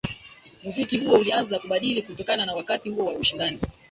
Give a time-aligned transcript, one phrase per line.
[0.63, 3.59] Muziki huo ulianza kubadilika kutokana na wakati huo wa ushindani